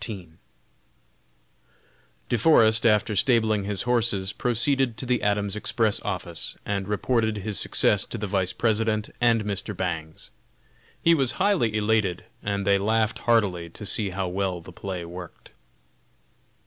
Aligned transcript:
_De 2.27 2.35
Forest, 2.35 2.87
after 2.87 3.15
stabling 3.15 3.65
his 3.65 3.83
horses, 3.83 4.33
proceeded 4.33 4.97
to 4.97 5.05
the 5.05 5.21
Adams 5.21 5.55
Express 5.55 6.01
Office 6.01 6.57
and 6.65 6.87
reported 6.87 7.37
his 7.37 7.59
success 7.59 8.03
to 8.07 8.17
the 8.17 8.25
Vice 8.25 8.51
President 8.51 9.11
and 9.29 9.43
Mr. 9.45 9.77
Bangs. 9.77 10.31
He 10.99 11.13
was 11.13 11.33
highly 11.33 11.77
elated, 11.77 12.25
and 12.41 12.65
they 12.65 12.79
laughed 12.79 13.19
heartily 13.29 13.69
to 13.69 13.85
see 13.85 14.09
how 14.09 14.27
well 14.27 14.59
the 14.59 14.73
play 14.73 15.05
worked. 15.05 15.51